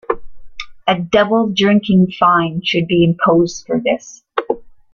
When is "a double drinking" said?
0.87-2.11